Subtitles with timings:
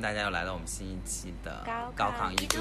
[0.00, 2.60] 大家又来到我们新一期的高考一度，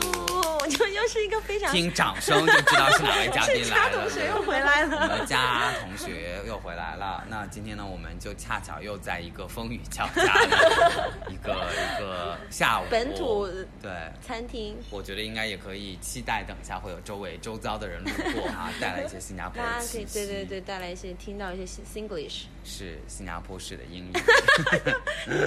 [0.69, 4.01] 就又是一个非常听掌声就知道是哪位嘉宾来了。
[4.01, 7.23] 同学又回来了，我们家同学又回来了。
[7.29, 13.47] 那今天呢，我们就恰巧又在一个风雨交加的 一个一个下午，本土
[13.81, 20.13] 对餐厅，我觉得应该也可以期待，等一下会有周围周遭的人路过啊， 带来一些新加坡的 气息。
[20.13, 24.13] 对对对，带来一些听到一些 Singlish，是新加坡式的英语。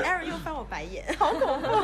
[0.04, 1.77] Aaron 又翻我白眼，好恐怖。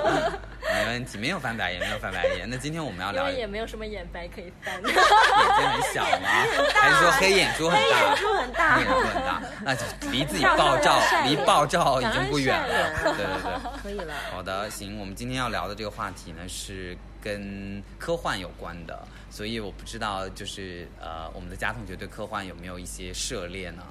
[0.66, 2.48] 没问题，没有翻白眼，没有翻白眼。
[2.48, 4.74] 那今天我们要聊，因为也没有什么眼白可以翻。
[4.82, 6.28] 眼睛很小吗？
[6.74, 7.86] 还是说黑眼珠很大？
[7.86, 12.90] 黑眼珠很大，黑眼珠很大，那就离自己爆照，离爆照已经不远了。
[13.02, 14.14] 对对对， 可以了。
[14.32, 14.98] 好的，行。
[14.98, 18.98] 我们今天要聊的这个话题呢，是跟科幻有关的，
[19.30, 23.82] 所以我不知道，就是呃，我们的佳同学对科幻有没有一些涉猎呢？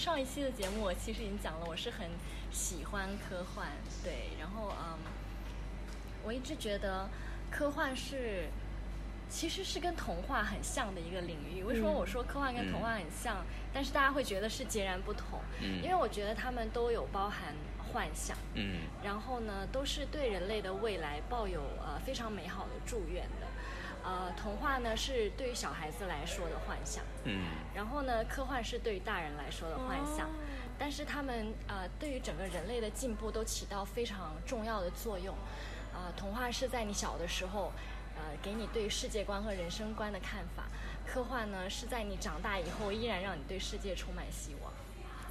[0.00, 2.08] 嗯，上一期的节目我其实已经讲了，我是很。
[2.52, 3.68] 喜欢科幻，
[4.02, 4.98] 对，然后嗯，
[6.24, 7.08] 我一直觉得
[7.48, 8.48] 科幻是
[9.28, 11.62] 其实是跟童话很像的一个领域。
[11.62, 13.46] 为什么我说科幻跟童话很像？
[13.72, 17.54] 但是大家会觉得是截然不同，嗯，因为我觉得他们都有包含
[17.92, 23.46] 幻想，嗯，然后呢，都是对人类的未来抱有呃非常美好的祝愿的。
[24.02, 27.42] 呃，童话呢是对于小孩子来说的幻想，嗯，
[27.74, 30.28] 然后呢，科幻是对于大人来说的幻想。
[30.78, 35.34] 但是他们呃，对于整个人类的进步都起到非常重要的作用。
[35.92, 37.72] 啊，童话是在你小的时候，
[38.16, 40.64] 呃，给你对世界观和人生观的看法；
[41.06, 44.72] 科幻呢，是在你长大以后，依然让你对世界充满希望。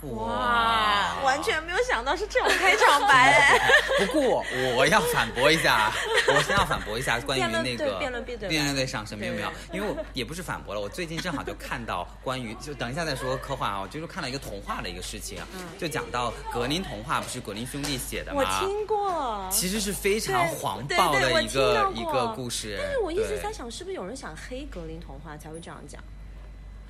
[0.01, 3.59] 哇，完全没有想到是这种开场白。
[3.99, 4.43] 不过
[4.77, 5.91] 我要反驳一下，
[6.27, 15.43] 我先要反驳一下关于那个辩论辩论辩论对上升，没有没有，因为我也不是反驳了，我最近正好就看到关于，就等一下再说科幻啊，我就是看了一个童话的一个事情，
[15.77, 18.41] 就讲到格林童话，不是格林兄弟写的吗？
[18.41, 22.77] 我听过，其实是非常黄暴的一个一个故事。
[22.81, 26.01] 但是我一直在想，是不是有人想黑格林童话才会这样讲？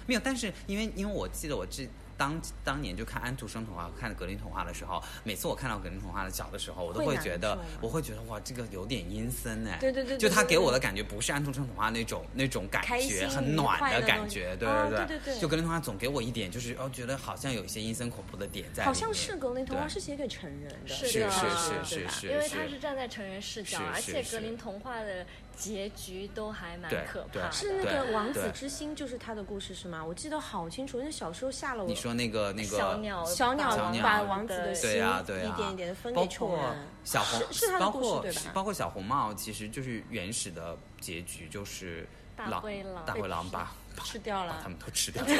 [0.06, 1.90] 没有，但是因为因为我记得我这。
[2.20, 9.78] 当当年就看安徒生童话、看格林童话的时候，每次我看到格林童话的小的时候，我都会觉得，我会觉得哇，这个有点阴森哎。
[9.80, 10.18] 对对对。
[10.18, 15.40] 就他给我的感觉不是安徒生童话那种那种感觉，很暖的感觉，对对对对对。
[15.40, 18.84] 就格林童话总给我一点就是哦，觉得好像有一些阴森恐怖的点在。
[18.84, 25.26] 好像是格林童话是写给成人的，是是是是是，因为他是站在成人视角，而且格林童话的。
[25.60, 30.02] 结局都还蛮可怕，是那个王子之心，就是他的故事是吗？
[30.02, 31.90] 我记得好清楚，那小时候吓了我。
[32.14, 33.70] 那个那个小鸟，小鸟
[34.02, 36.64] 把王子的心一点一点的分给穷人。
[37.04, 38.42] 小红是他的故事对吧？
[38.54, 43.72] 包括小红帽，其实就是原始的结局，就是大灰狼，大灰狼把
[44.04, 45.30] 吃掉了，把他们都吃掉了。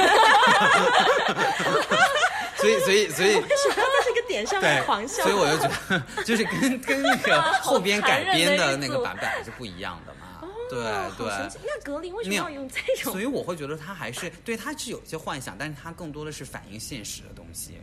[2.58, 5.24] 所以，所以，所以，为什么在这个点上面狂笑？
[5.24, 10.28] 所以我就觉得， 就是跟跟那个后边改编的那个版本还是不一样的嘛。
[10.70, 11.60] 对对。
[11.66, 13.12] 那格林为什么要用这种？
[13.14, 17.80] 所以我会觉得他还是对他是有一些幻想，但是他更多的是反映现实的东西。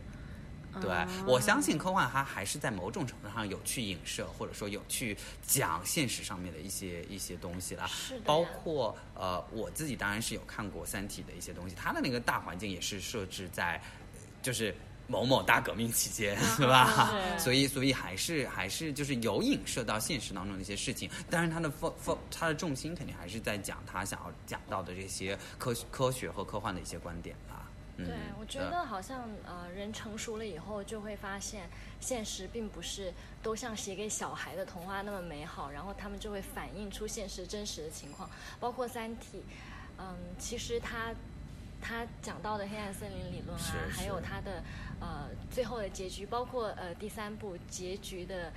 [0.79, 0.91] 对，
[1.25, 7.87] 我相信科幻它还是在某种程度上有去影射，或者说有去讲现实上面的一些一些东西啦。
[7.87, 8.21] 是的。
[8.23, 13.81] 包括呃，我自己当然是有看过《三体》的一些东西，它的那个大环境也是设置在。
[14.39, 14.73] 就是
[15.07, 17.13] 某某大革命期间， 是吧？
[17.37, 21.09] 所以，所以还是还是就是有影射到现实当中的一些事情。
[21.29, 27.71] 但是，他的 f o 他的重心肯定还是在讲他想要讲到的这些科科学和科幻的一些观点吧。
[27.95, 28.05] 对，
[28.39, 31.67] 我觉得好像呃，人成熟了以后就会发现，
[31.99, 38.29] 现实并不是都像写给小孩的童话那么美好，然后他们就会反映出现实真实的情况。
[38.59, 39.37] 包括《三体》，
[39.97, 41.13] 嗯，其实它。
[41.81, 44.63] 他讲到的黑暗森林理论啊，还有他的
[44.99, 48.51] 呃最后的结局，包括呃第三部结局的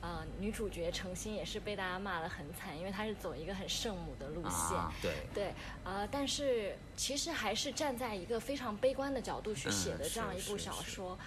[0.00, 4.76] 呃女主角程心也是被大家骂得很惨，因为她是走一个很圣母的路线。
[5.00, 5.54] 对对，
[5.84, 11.18] 呃，但是其实还是站在一个非常悲观的角度去写的这样一部小说。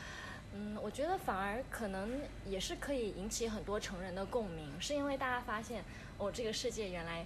[0.54, 5.84] 嗯，我觉得反而可能也是可以引起很多成人的共鸣，是因为大家发现
[6.18, 7.26] 哦，这个世界原来。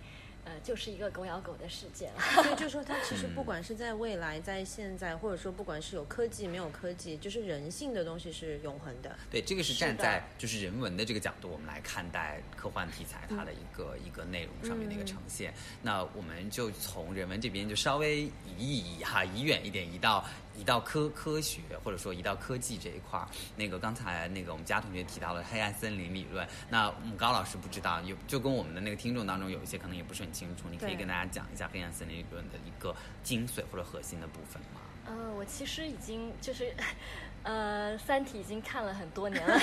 [0.50, 2.20] 呃，就是一个狗咬狗的世界了。
[2.42, 9.16] 所以，就是说，它其实不管是在未来，在现在，或者说不管是有科技没有科技，就是人性的东西是永恒的。
[9.30, 15.54] 对，这个是站在就是人文的这个角度，我们来看待科幻题材它的一个一个内容上面的一个呈现。
[15.84, 20.26] 那我们就从人文这边就稍微移一移哈，移远一点，移到。
[20.60, 23.26] 移到科科学或者说移到科技这一块儿，
[23.56, 34.82] 那个刚才那个我们佳同学提到了黑暗森林理论，那我们高老师不知道，有就跟我们的那个听众当中有一些可能也不是很清楚，你可以跟大家讲一下黑暗森林理论的一个精髓或者核心的部分吗？
[35.06, 36.72] 呃，我其实已经就是
[37.42, 39.58] 呃，《三体》已经看了很多年了，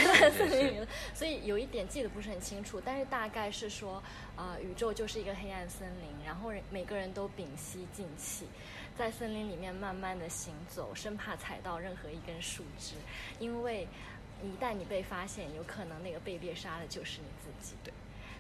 [1.15, 4.03] 所以有一点记得不是很清楚，但是大概是说，
[4.35, 8.47] 呃，宇宙就是一个黑暗森林，然后人每个人都屏息静气，
[8.99, 12.95] 在森林里面慢慢的行走，生怕踩到任何一根树枝，
[13.39, 13.87] 因为
[14.43, 17.75] 一旦你被发现，有可能那个被猎杀的就是你自己。
[17.85, 17.93] 对，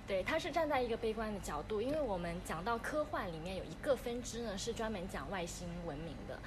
[0.06, 6.38] 对，他是站在一个悲观的角度，因为我们讲到科幻里面有一个分支呢，是专门讲外星文明的，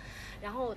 [0.41, 0.75] 然后。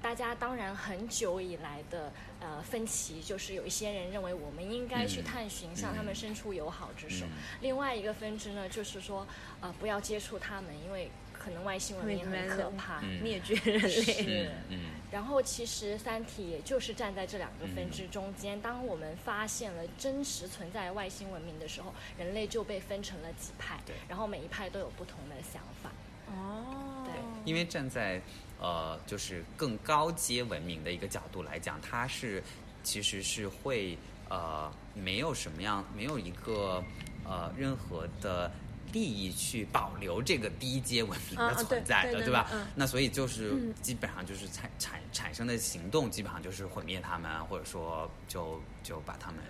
[0.00, 7.26] 大家当然很久以来的呃分歧，就是有一些人认为我们应该去探寻，向他们伸出友好之手；
[7.60, 9.26] 另外一个分支呢，就是说
[9.60, 11.10] 呃不要接触他们，因为
[11.48, 14.50] 可能外星文明很可怕，灭绝人类。
[14.68, 14.90] 嗯。
[15.10, 25.90] 然后其实《三体》也就是站在这两个分支中间，当我们发现了真实存在外星文明的时候，人类就被分成了几派，然后每一派都有不同的想法。
[26.26, 27.02] 哦。
[27.06, 27.14] 对，
[27.46, 28.20] 因为站在。
[28.60, 32.42] 呃，就是更高阶文明的一个角度来讲，它是
[32.82, 33.96] 其实是会
[34.28, 36.82] 呃没有什么样，没有一个
[37.24, 38.50] 呃任何的
[38.92, 42.50] 利益去保留这个低阶文明的存在的，对吧？
[42.74, 49.40] 那所以就是基本上就是产产产生的行动，基本上就是毁灭他们，或者说就就把他们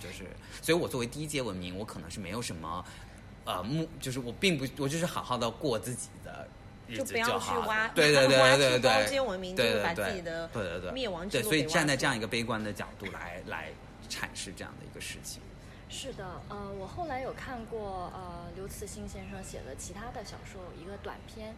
[0.00, 0.24] 就是，
[0.62, 2.84] 所以我作为低阶文明，我可能是没有什么
[3.44, 6.48] 呃目，就是我并不我就是好好的过自己的。
[6.88, 13.72] 就不要去挖， 对对 对对对对，高阶文明就是把自己的对对对灭亡对，所以站在这样一个悲观的角度来来
[14.08, 15.42] 阐释这样的一个事情。
[15.88, 21.54] 是的，呃，我后来有看过呃刘慈欣先生写的其他的小说，有一个短篇，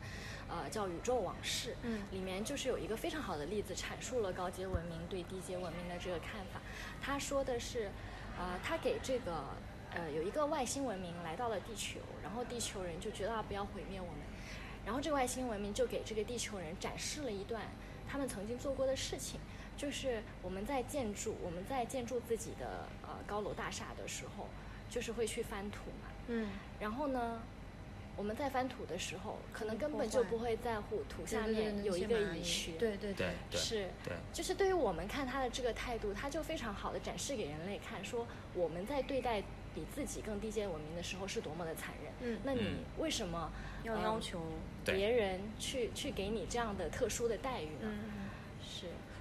[0.49, 6.61] 呃叫《宇宙往事》，嗯，里面就是有一个非常好的例子，阐述了高阶文明对低阶文明的这个看法。
[7.01, 7.91] 他说的是，
[8.39, 9.43] 呃，他给这个
[9.95, 14.17] 呃有一个外星文明来到了地球，然后地球人就觉得啊不要毁灭我们。
[14.85, 17.63] 然后这个外星文明就给这个地球人展示了一段
[18.07, 19.41] 他们曾经做过的事情，
[19.79, 24.49] 就是我们在建筑我们在建筑自己的呃高楼大厦的时候，
[24.91, 26.09] 就是会去翻土嘛。
[26.27, 26.51] 嗯。
[26.81, 27.41] 然后呢，
[28.17, 32.73] 我们在翻土的时候，可能根本就不会在乎土下面有一个蚁穴。
[32.73, 33.29] 对对对。
[33.53, 33.89] 是。
[34.05, 34.15] 对。
[34.33, 39.41] 就是对于我们看他的这个态度，他就非常好的展示给人类看，说我们在对待
[39.75, 42.13] 比自己更低阶文明的时候是多么的残忍。
[42.21, 42.41] 嗯。
[42.43, 43.51] 那你为什么？
[43.85, 44.43] 要要求
[44.85, 47.89] 别人去去给你这样的特殊的待遇呢？
[47.89, 48.18] 是，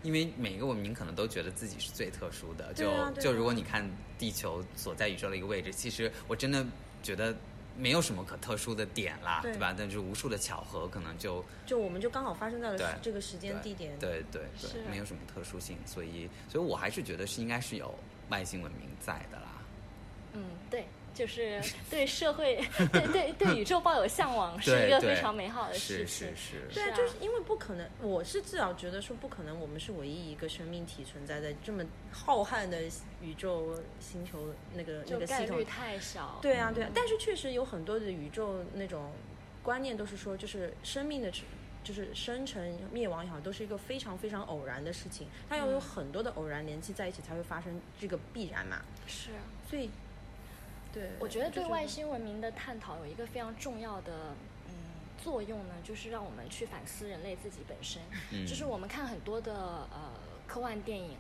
[0.08, 2.74] 因为每个文明可能都觉得自己是最特殊的。
[2.74, 2.90] 就
[3.20, 3.86] 就如果你看
[4.18, 6.66] 地球所在宇宙的一个位置，其实我真的
[7.04, 7.36] 觉得
[7.76, 9.76] 没有什么可特殊的点啦，对吧？
[9.78, 14.00] 但是无数的巧合，可能就就我们就刚好发生在了这个时间地点。
[14.00, 17.94] 对对对，没有什么特殊性，所以所以我还是觉得是应该是有
[18.30, 19.62] 外星文明在的啦。
[20.32, 20.86] 嗯，对。
[21.18, 21.60] 就是
[21.90, 26.28] 对社会、 对对对宇宙抱有向往，是一个非常美好的事情。
[26.28, 26.74] 是是是。
[26.76, 32.84] 对啊，就是因为不可能，我是至少觉得说不可能，我们是唯一一个生命体存在在这么浩瀚的
[33.20, 35.66] 宇宙星球那个那个系统。
[35.66, 36.38] 太小。
[36.40, 39.12] 对啊对啊，但是确实有很多的宇宙那种
[39.64, 41.32] 观念都是说，就是生命的，
[41.84, 45.28] 就是生成灭亡也好，都是一个非常非常偶然的事情。
[45.50, 48.82] 它要有很多的偶然联系在一起，才会发生这个必然嘛。
[49.08, 49.32] 是。
[49.68, 49.90] 所以。
[50.94, 54.36] 对，我觉得对外星文明的探讨有一个非常重要的
[54.68, 54.74] 嗯
[55.24, 58.02] 作用呢，就是让我们去反思人类自己本身。
[58.32, 60.12] 嗯，就是我们看很多的呃
[60.48, 61.18] 科幻电影，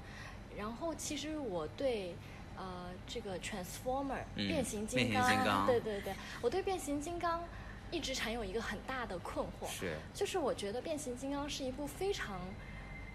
[0.57, 2.15] 然后其实我对
[2.57, 7.43] 呃这个 Transformer 变形金刚，对对对，我对变形金刚
[7.91, 12.41] 一直产有一个很大的困惑，是，就是我觉得变形金刚是一部非常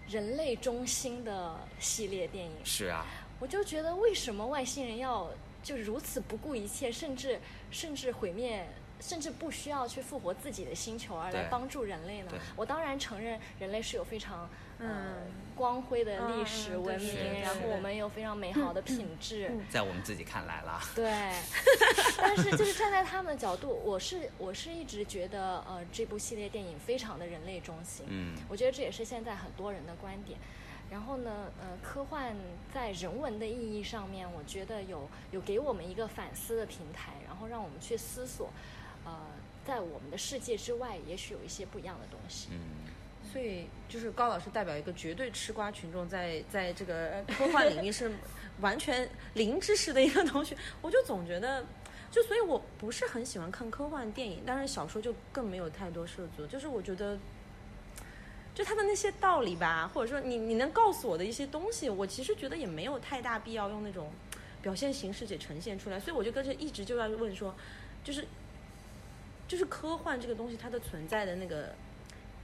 [0.07, 2.53] 人类中心的系列电影。
[2.63, 3.05] 是啊，
[3.39, 5.29] 我就觉得为什么外星人要
[5.63, 7.39] 就如此不顾一切，甚至
[7.71, 8.67] 甚至毁灭，
[8.99, 12.31] 甚至不需要去复活自己的星球而来帮助人类呢？
[12.55, 20.81] 我当然承认人类是有非常嗯光辉的历史文明，然后我们有非常美好的品质，在我们自己看来啦。
[20.95, 21.05] 对，
[22.17, 28.05] 但是就是站在他们的角度，我是我是一直觉得呃这部系列电影非常的人类中心。
[28.09, 30.37] 嗯，我觉得这也是现在很多人的观点。
[30.91, 32.35] 然后呢，呃，科幻
[32.71, 38.53] 在人文的意义上面，我觉得有有给我们一个反思的平台，然后让我们去思索，
[39.03, 39.17] 呃，
[39.65, 42.49] 在我们的世界之外，也许有一些不一样的东西。
[42.51, 42.93] 嗯，
[43.31, 48.11] 所以就是高老师代表一个绝对吃瓜群众，在在这个科幻领域是
[48.61, 51.65] 完全零知识的一个同学，我就总觉得，
[52.11, 57.17] 就所以我不是很喜欢看科幻电影，但是小说就更没有太多涉足，就是我觉得。
[58.53, 64.11] 就他的那些道理吧，或者说你你能告诉我的一些东西，我其实觉得也没有太大必要用那种
[64.61, 67.55] 表现形式给呈现出来，所以我就跟着一直就要问说，
[68.03, 68.27] 就是
[69.47, 71.73] 就是科幻这个东西它的存在的那个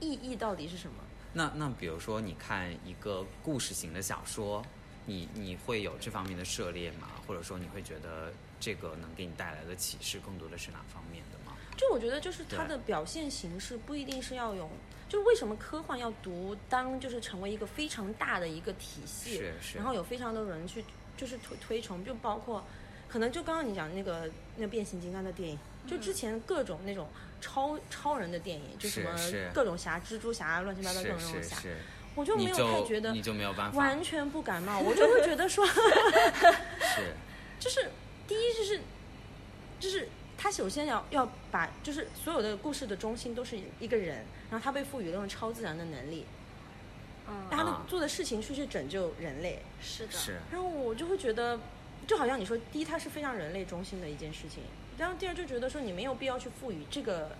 [0.00, 0.96] 意义到底是什么？
[1.32, 4.60] 那那比如说，你看一个故事型的小说，
[5.06, 7.08] 你你会有这方面的涉猎吗？
[7.24, 11.56] 或者说，你会觉得这个能给你带来的启示更多的是哪方面的吗？
[11.76, 14.68] 就我觉得，就是它的表现形式不一定是要有，
[15.10, 19.76] 就是为什么科幻要读，当就是成为一个非常大的一个体系，是是。
[19.76, 20.84] 然后有非常多人去
[21.16, 22.64] 就是推推崇，就包括
[23.08, 27.08] 可能就刚刚你讲那个那变形金刚的电影，就之前各种那种
[27.40, 29.10] 超超人的电影，就什么
[29.52, 31.56] 各种侠、蜘蛛侠乱七八糟各种那种侠，
[32.14, 35.66] 我就没有太觉得你就没有办法，完全不感冒， 我就会觉得说。
[35.66, 37.14] 是。
[37.58, 37.90] 就是
[38.26, 38.80] 第一就是
[39.78, 46.26] 就是他首先要要把就是所有的故事的中心都是一个人，然后他被赋予了那种超自然的能力，
[47.28, 51.58] 嗯，他的啊做的事情是去拯救人类，是的，是然后我就会觉得，
[52.06, 54.62] 就好像你说，第一它是非常人类中心的一件事情，
[54.98, 57.36] 然后第二就觉得说你没有必要去赋予这个，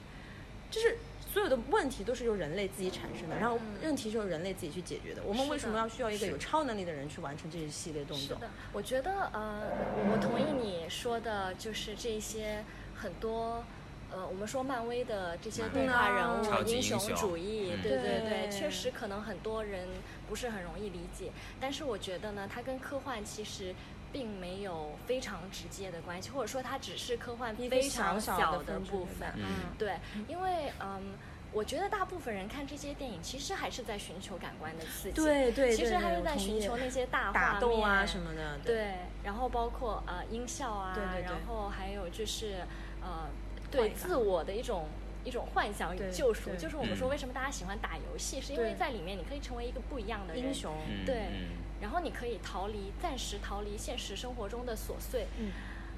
[0.70, 0.96] 就是。
[1.32, 5.22] 所有的问题都是由人类自己产生的，然后问题是由人类自己去解决的。
[5.22, 8.34] 我们为什么要需要一个有超能力的人去完成这一系列动作？
[8.36, 9.70] 是的，我觉得呃，
[10.10, 12.64] 我同意你说的，就是这些
[12.96, 13.64] 很多。
[14.12, 19.86] 呃，我们说漫威的这些动画人物、英雄英雄主义，嗯对对对确实可能很多人
[20.28, 21.30] 不是很容易理解。
[21.60, 23.74] 但是我觉得呢，它跟科幻其实
[24.12, 29.28] 并没有非常直接的关系，或者说它只是科幻非常小小的部分。
[29.36, 29.44] 嗯
[29.78, 31.14] 对，因为嗯，
[31.52, 35.12] 我觉得大部分人看这些电影，其实还是在寻求感官的刺激。
[35.12, 38.58] 对对，其实对对还是在寻求那些大画打斗啊什么的。
[38.64, 42.64] 对，然后包括呃音效啊，对对对然后还有就是
[43.00, 43.28] 呃
[43.70, 44.86] 对自我的一种
[45.24, 46.54] 一种幻想与救赎。
[46.56, 47.10] 就是我们说嗯。
[47.10, 51.48] 为什么大家喜欢打游戏，是因为在里面你可以成为一个不一样的英雄，嗯对嗯。
[51.80, 55.52] 然后你可以逃离，暂时逃离现实生活中的琐碎，嗯。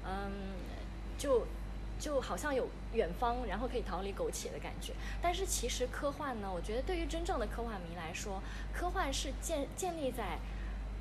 [0.05, 0.31] 嗯，
[1.17, 1.47] 就
[1.99, 4.93] 就好像有远方，然后可以逃离苟且的感觉。
[5.21, 8.41] 但是其实科幻呢，我觉得对于真正的科幻迷来说，
[8.73, 10.39] 科幻是建建立在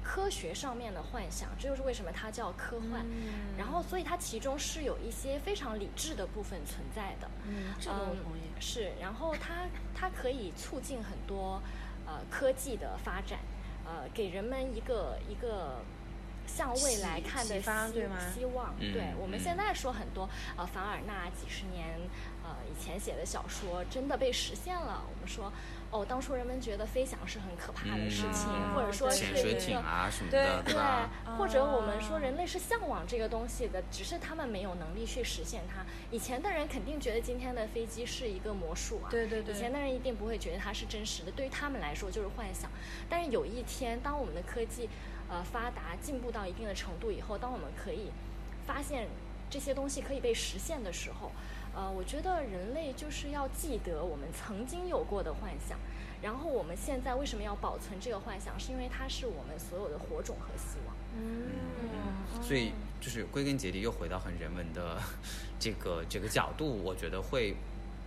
[0.03, 3.05] 科学上面的幻想，这就是为什么它叫科幻。
[3.05, 7.31] 嗯然后，所以它其中是有一些非常理智的部分存在的。
[7.47, 8.41] 嗯，这个我同意。
[8.61, 11.61] 是，然后它它可以促进很多
[12.07, 13.39] 呃科技的发展，
[13.85, 15.83] 呃，给人们一个一个
[16.55, 18.75] 向未来看的希对吗希望。
[18.79, 21.87] 嗯对我们嗯现在说很多呃凡尔纳几十年
[22.45, 25.03] 呃以前写的小说真的被实现了。
[25.09, 25.53] 我们说
[25.91, 35.85] 哦，当初人们觉得飞翔是很可怕的事情，嗯或者说对是潜水一个艇啊什么对的，对吧？，或者我们说人类是向往这个东西的，只是他们没有能力去实现它。
[36.11, 42.71] 以前的人肯定觉得今天的飞机是一个魔术啊，对对对以前的人一定不会觉得它是真实的，对于他们来说就是幻想。
[43.09, 44.89] 但是有一天，当我们的科技
[45.29, 48.11] 呃发达进步到一定的程度以后，当我们可以
[48.67, 49.09] 发现
[49.51, 51.33] 这些东西可以被实现的时候，
[51.75, 55.79] 呃，我觉得人类就是要记得我们曾经有过的幻想。
[56.23, 58.59] 然后我们现在为什么要保存这个幻想？
[58.59, 60.95] 是因为它是我们所有的火种和希望。
[61.17, 61.51] 嗯，
[62.41, 65.03] 所以就是归根结底又回到很人文的
[65.59, 67.57] 这个这个角度，我觉得会。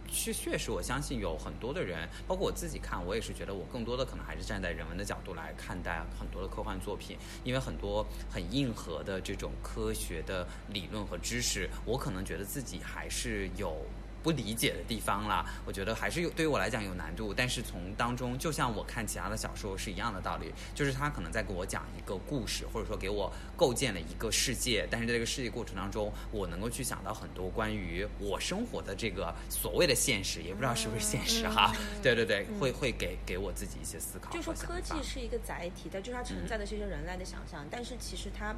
[0.08, 13.86] 确确实，我相信有很多的人，包括我自己看，我也是觉得我更多的可能还是站在人文的角度来看待很多的科幻作品，因为很多很硬核的这种科学的理论和知识，我可能觉得自己还是有
[14.26, 15.46] 不理解的地方啦。
[15.68, 31.72] 我觉得还是有对于我来讲有难度，但是从当中，就像我看其他的小说是一样的道理，就是他可能在给我讲一个故事，或者说给我构建了一个世界，但是在这个世界过程当中，我能够去想到很多关于我生活的这个所谓的现实，也不知道是不是现实哈。
[32.02, 34.42] 对对对，会会给给我自己一些思考就。
[34.42, 38.56] 说科技是一个载体，它就是它承载的是一些人类的想象，但是其实它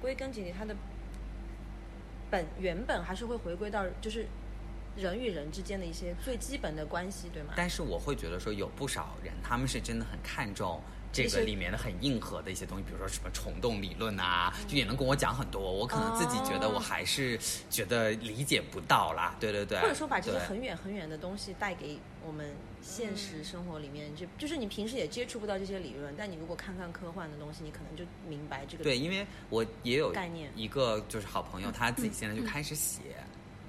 [0.00, 0.74] 归根结底，它的
[2.30, 4.26] 本原本还是会回归到就是
[4.96, 7.54] 人与人之间的一些最基本的关系，对吗？
[7.56, 10.80] 但是我会觉得说，有不少人他们是真的很看重
[11.12, 15.60] 这个里面的很硬核的一些东西，比如说什么虫洞理论啊，就也能跟我讲很多。
[15.72, 19.34] 我可能自己觉得我还是觉得理解不到啦。
[19.40, 33.00] 对对对，或者说把这些很远很远的东西带给我们现实生活里面，就就是你平时也接触不到这些理论，但你如果看看科幻的东西，你可能就明白这个对，因为我也有概念一个就是好朋友，他自己现在就开始写。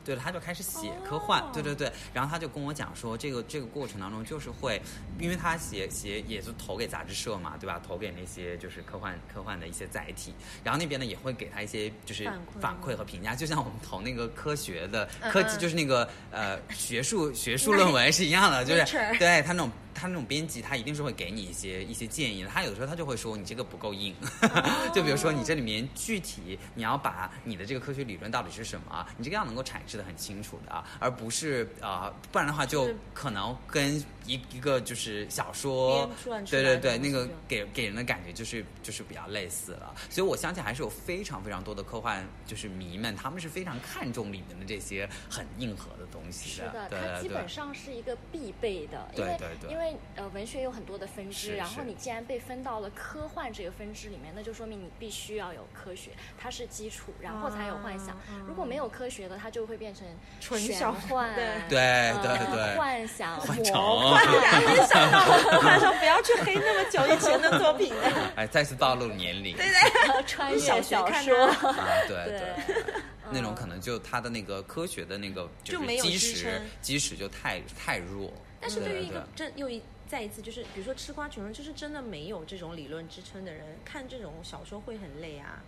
[0.04, 1.50] 对了，他就开始写科幻，哦。
[1.54, 4.82] 对对对，然后他就跟我讲说，这个这个过程当中就是会，
[5.20, 7.80] 因为他写写也是投给杂志社嘛，对吧？
[7.86, 12.30] 投给那些就是科幻科幻的一些载体，然后那边呢也会给他一些就是
[12.60, 18.84] 反馈和评价，就像我们投那个科学的嗯科技，嗯就是那个呃学术学术 论文是一样的，就是
[19.20, 19.70] 对他那种
[20.02, 22.50] 他那种编辑，他一定是会给你一些一些建议的。
[22.50, 24.16] 他有的时候他就会说你这个不够硬，
[24.96, 36.10] 就比如说你这里面具体你要把你的这个科学理论到底是什么，你这个要能够阐释的很清楚的，而不是呃，不然的话就可能跟一一个就是小说
[36.50, 39.94] 对对对，那个给给人的感觉就是就是比较类似了。
[40.10, 47.48] 所以我相信还是有非常非常多的科幻就是迷们，他们是非常看重里面的这些很硬核的东西是的，对对对它基本。
[47.52, 58.10] 上是一个必备的，因为对对对因为呃文学有很多的分支，然后你既然被分到了科幻这个分支里面，那就说明你必须要有科学，它是基础，然后才有幻想。
[58.10, 62.78] 啊如果没有科学的，它就会变成玄纯小幻，对对呃对对。
[62.78, 64.22] 幻想、魔幻。
[64.52, 65.20] 很想到，
[65.56, 67.94] 我还说不要去黑那么久以前的作品。
[67.94, 68.32] 了。
[68.38, 69.56] 哎，再次暴露年龄。
[69.56, 70.24] 对对。
[70.26, 71.76] 穿越小说，啊，
[72.08, 72.40] 对对
[72.76, 72.86] 对，
[73.32, 78.32] 那种可能就它的那个科学的那个就是没有基石基石就太太弱。
[78.62, 85.62] 但是对于一个真又一再一次就是，比如说吃瓜群众，就是真的没有这种理论支撑的人，看这种小说会很累啊，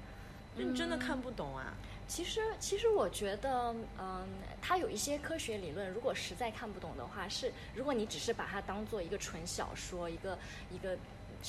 [0.57, 1.73] 就你真的看不懂啊。
[2.07, 4.27] 其实，其实我觉得，嗯，
[4.61, 10.37] 它有一些科学理论，如果实在看不懂的话，是如果你只是把它当做一个纯小说，一个
[10.71, 10.97] 一个。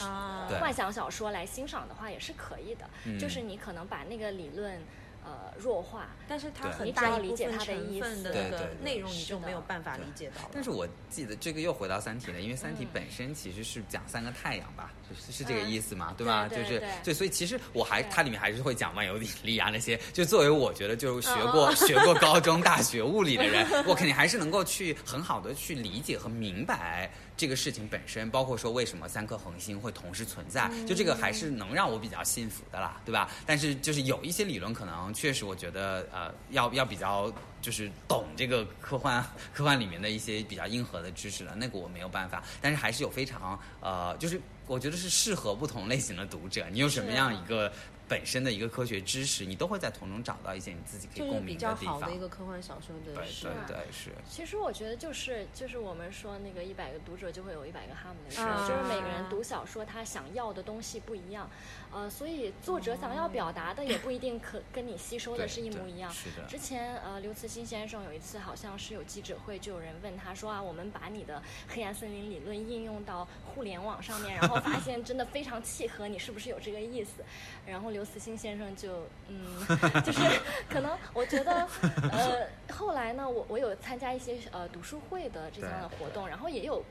[0.01, 4.83] 啊对幻想小说来欣赏的话也是可以的，嗯就是你可能把那个理论，
[5.25, 10.51] 呃，弱化，但是它很大一部分理解它的意思成分的内容，你就没有办法理解到了。
[10.53, 14.93] 但是我记得这个又回到《三体》了，因为《三体嗯》本身其实是讲三个太阳吧，
[15.27, 16.47] 是是这个嗯意思嘛，对吧？
[16.47, 33.31] 就是对所以其实我还它里面还是会讲万有引力啊那些，就作为我觉得就是学过嗯学过高中大学物理的人， 我肯定还是能够去很好的去理解和明白这个事情本身，包括说为什么三颗恒星会同时存在，就这个还是能让我比较信服的啦，对吧？
[33.47, 47.73] 但是就是有一些理论可能确实我觉得呃要要比较就是懂这个科幻科幻里面的一些比较硬核的知识了，那个我没有办法，但是还是有非常呃就是我觉得是适合不同类型的读者，你有什么样一个
[48.09, 52.19] 本身的一个科学知识，你都会在从中找到一些你自己可以共就是比鸣地方较好的一。
[52.19, 61.51] 个科幻小说的对是对对是，其实我觉得就是就是我们说那个一百个读者就会有一百个哈姆雷特，啊就是每个人读小说他想要的东西不一样，
[61.93, 66.11] 呃，所以作者想要表达的也不一定可跟你吸收的是一模一样。
[66.13, 77.25] 是的之前呃，刘慈欣先生有一次好像是有记者会，就有人问他说啊，我们把你的黑暗森林理论应用到互联网上面，然后发现真的非常契合，你是不是有这个意思？
[77.67, 79.59] 然后刘慈欣先生就嗯，
[80.05, 80.21] 就是
[80.69, 81.67] 可能我觉得
[82.13, 86.85] 呃，后来呢，我我有参加一些呃读书会的这样的活动，然后也有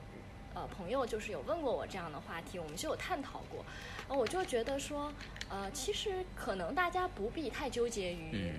[0.54, 3.64] 呃朋友就是有问过我这样的话题，我们就有探讨过。
[4.10, 5.12] 呃我就觉得说，
[5.50, 8.54] 呃，其实可能大家不必太纠结于嗯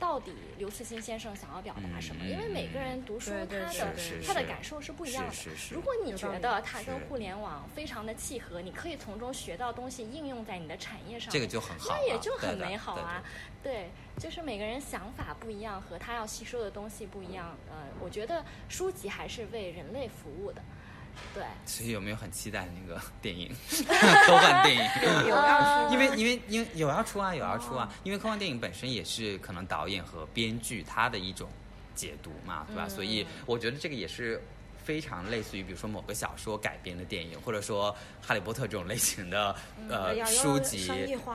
[0.00, 3.94] 到底刘慈欣先生想要表达什么，嗯因为每个人读书他的
[4.26, 5.32] 他的感受是不一样的。
[5.32, 13.22] 是是是如果你觉得它跟互联网非常的契合，你可以从中学到东西，应用在你的产业上面，这个就很好了，那也就很美好啊。
[13.62, 17.54] 对对，就是每个人想法不一样，和他要吸收的东西不一样。
[17.68, 20.62] 呃，我觉得书籍还是为人类服务的。
[21.34, 23.50] 对，所以有没有很期待那个 电影，
[24.26, 24.82] 科幻电影？
[25.28, 31.48] 有要出因为因为因为有要出啊，有要出啊，因为科幻电影本身也是可能导演和编剧他的一种
[31.94, 32.84] 解读嘛，对吧？
[32.86, 34.42] 嗯所以我觉得这个也是。
[34.84, 37.92] 非常类似于，比如说某个小说改编的电影，或者说
[38.26, 39.54] 《哈利波特》这种类型的、
[39.88, 40.90] 哎呃书籍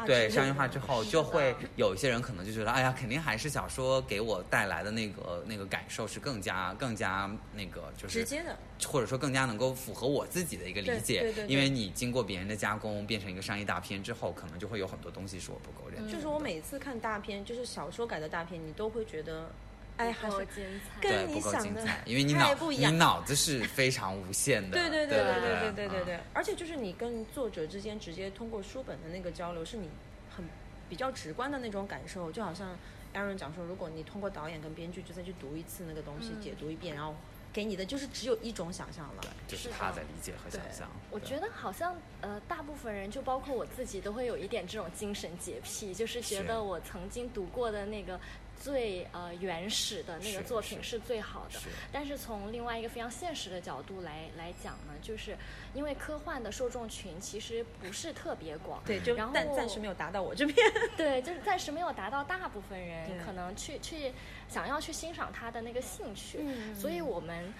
[0.05, 11.47] 对商业化之后，就会有一些人可能就觉得，哎呀，肯定还是小说给我带来的那个那个感受是更加更加那个就是直接的，或者说更加能够符合我自己的一个理解，对对对对。
[11.47, 16.11] 因为你经过别人的加工，变成一个商业大片之后，可能就会有很多东西是我不够认。
[16.11, 19.49] 就是我每次看大片，就是小说改的大片，你都会觉得，
[19.97, 21.01] 哎，还是精彩。
[21.01, 24.77] 跟对不够你想的精彩，因为你太脑你不一样脑子是非常无限的。
[24.77, 29.89] 对对对对对对对对对而且就是你跟作者之间直接通过书本的那个交流，是你
[30.35, 30.45] 很
[30.89, 32.77] 比较直观的那种感受，就好像
[33.13, 37.15] Aaron 讲说，如果你通过导演跟编剧就再去读一次那个东西，嗯解读一遍，然后
[37.53, 39.23] 给你的就是只有一种想象了。
[39.47, 40.89] 就是他在理解和想象。
[41.09, 48.19] 我觉得好像呃，大部分人就包括我自己，都会有一点这种精神洁癖，就是觉得我曾经读过的那个
[48.61, 51.59] 最呃原始的那个作品是是最好的。
[51.59, 55.37] 是但是从另外一个非常现实的角度来来讲呢，就是
[55.73, 60.57] 因为科幻的受众群其实不是特别广，对，就然后但暂时没有达到我这边。
[60.97, 64.11] 对，就是暂时没有达到大部分人可能去去
[64.47, 67.53] 想要去欣赏它的那个兴趣，嗯所以我们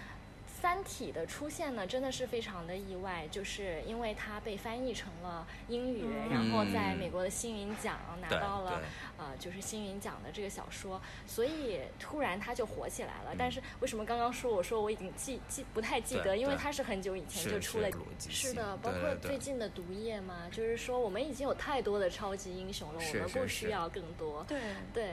[0.65, 8.81] 三体》的出现呢，真的是非常的意外，就是因为它被翻译成了英语，然后在美国的星云奖拿到了
[9.15, 13.35] 呃，就是星云奖的这个小说，所以突然它就火起来了。
[13.37, 17.87] 但是为什么刚刚说我说我已经记记不太记得，因为它是很久以前就出了，
[18.27, 24.43] 是的，包括最近的《毒液》嘛，就是说我们已经有太多的超级英雄了，我们不需要更多。
[24.47, 24.59] 对
[24.91, 25.11] 对。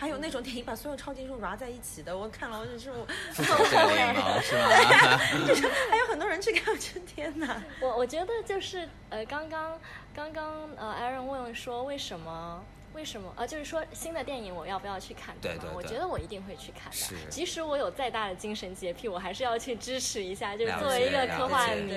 [0.00, 5.20] 还有那种电影把所有超级英雄揉在一起的， 我看了，我就是我， 是吧？
[5.46, 7.62] 就是还有很多人去看，真天哪！
[7.82, 9.78] 我我觉得就是呃，刚刚
[10.14, 15.34] 刚刚呃，Aaron 问说为什么为什么呃，就是说新的电影我要不要去看？
[15.38, 17.30] 对对，我觉得我一定会去看的。
[17.30, 20.56] 即使我有再大的精神洁癖，我还是要去支持一下。
[20.56, 21.90] 就是作为一个科幻迷，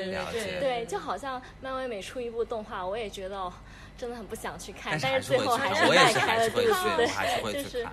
[0.60, 3.50] 对，就好像漫威每出一部动画，我也觉得。
[3.98, 7.88] 真的很不想去看，但是最后还是迈开了对对，就是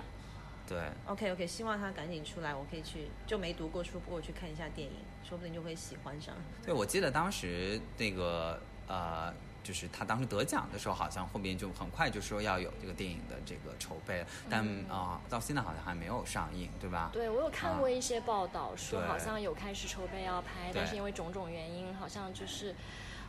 [0.67, 0.79] 对。
[1.05, 4.95] OK OK，希望他赶紧出来，我可以去，就没读过书，不过去看一下电影，
[5.27, 6.33] 说不定就会喜欢上。
[6.65, 9.33] 对，我记得当时那个呃，
[9.63, 17.09] 就是他当时得奖的时候，好像后面就很快就说要有这个电影的这个筹备，但啊，到现在好像还没有上映，对吧？
[17.13, 22.73] 对，我有看过一些报道说好像有开始筹备要拍，但是因为种种原因，好像就是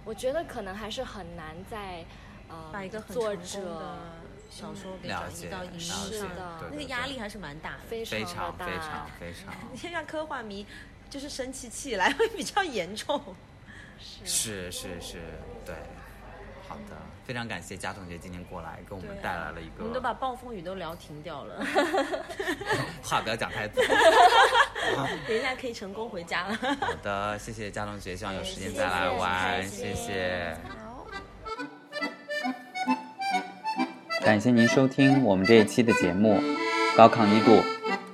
[0.05, 2.05] 我觉得可能还是很难在。
[2.73, 3.99] 把一个很成功的
[4.51, 9.55] 小说给转移到影视的，那个压力还是蛮大的，非常非常非常非常。
[9.73, 10.67] 你看，让科幻迷
[11.09, 13.21] 就是生起气来会比较严重。
[14.25, 15.23] 是是是，
[15.65, 15.75] 对。
[16.69, 19.81] 好的，非常感谢佳同学今天过来给我们带来了一个。
[19.81, 21.63] 我们都把暴风雨都聊停掉了。
[23.03, 23.85] 话不要讲太多。
[25.29, 26.55] 等一下可以成功回家了。
[26.81, 30.57] 好的，谢谢佳同学，希望有时间再来玩，谢谢。
[34.33, 36.41] 感谢您收听我们这一期的节目
[36.97, 37.57] 《高亢一度》，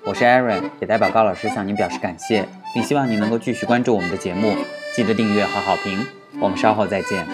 [0.03, 4.57] 我是 Aaron，也代表高老师向您表示感谢，并希望您能够继续关注我们的节目，
[4.97, 6.05] 记得订阅和好评。
[6.41, 7.25] 我们稍后再见。